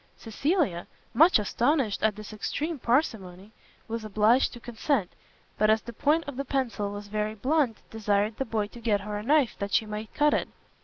Cecilia, 0.17 0.87
much 1.13 1.37
astonished 1.37 2.01
at 2.01 2.15
this 2.15 2.33
extreme 2.33 2.79
parsimony, 2.79 3.51
was 3.87 4.03
obliged 4.03 4.51
to 4.53 4.59
consent, 4.59 5.11
but 5.59 5.69
as 5.69 5.83
the 5.83 5.93
point 5.93 6.23
of 6.27 6.37
the 6.37 6.43
pencil 6.43 6.91
was 6.91 7.07
very 7.07 7.35
blunt, 7.35 7.77
desired 7.91 8.37
the 8.37 8.45
boy 8.45 8.65
to 8.69 8.79
get 8.81 9.01
her 9.01 9.15
a 9.17 9.21
knife 9.21 9.55
that 9.59 9.73
she 9.73 9.85
might 9.85 10.11
cut 10.15 10.33
it. 10.33 10.47